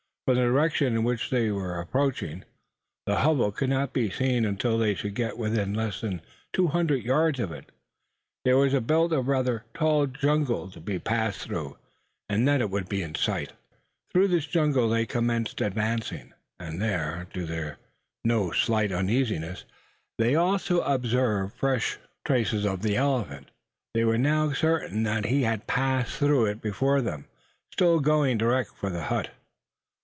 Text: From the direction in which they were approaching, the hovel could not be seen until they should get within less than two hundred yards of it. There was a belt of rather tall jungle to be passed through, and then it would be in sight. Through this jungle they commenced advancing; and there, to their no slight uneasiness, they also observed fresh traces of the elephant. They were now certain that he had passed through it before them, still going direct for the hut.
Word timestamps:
From 0.27 0.35
the 0.35 0.43
direction 0.43 0.93
in 0.93 1.03
which 1.03 1.29
they 1.29 1.49
were 1.51 1.81
approaching, 1.81 2.45
the 3.07 3.17
hovel 3.17 3.51
could 3.51 3.69
not 3.69 3.91
be 3.91 4.09
seen 4.09 4.45
until 4.45 4.77
they 4.77 4.93
should 4.93 5.15
get 5.15 5.37
within 5.37 5.73
less 5.73 5.99
than 5.99 6.21
two 6.53 6.67
hundred 6.67 7.03
yards 7.03 7.39
of 7.39 7.51
it. 7.51 7.69
There 8.45 8.55
was 8.55 8.73
a 8.73 8.79
belt 8.79 9.11
of 9.11 9.27
rather 9.27 9.65
tall 9.73 10.05
jungle 10.07 10.69
to 10.71 10.79
be 10.79 10.99
passed 10.99 11.41
through, 11.41 11.75
and 12.29 12.47
then 12.47 12.61
it 12.61 12.69
would 12.69 12.87
be 12.87 13.01
in 13.01 13.15
sight. 13.15 13.51
Through 14.13 14.29
this 14.29 14.45
jungle 14.45 14.87
they 14.87 15.05
commenced 15.07 15.59
advancing; 15.59 16.33
and 16.59 16.79
there, 16.81 17.27
to 17.33 17.45
their 17.45 17.79
no 18.23 18.51
slight 18.51 18.91
uneasiness, 18.91 19.65
they 20.19 20.35
also 20.35 20.81
observed 20.81 21.55
fresh 21.55 21.97
traces 22.23 22.63
of 22.63 22.83
the 22.83 22.95
elephant. 22.95 23.49
They 23.95 24.05
were 24.05 24.19
now 24.19 24.53
certain 24.53 25.03
that 25.03 25.25
he 25.25 25.41
had 25.43 25.67
passed 25.67 26.13
through 26.17 26.45
it 26.45 26.61
before 26.61 27.01
them, 27.01 27.25
still 27.73 27.99
going 27.99 28.37
direct 28.37 28.69
for 28.77 28.91
the 28.91 29.05
hut. 29.05 29.31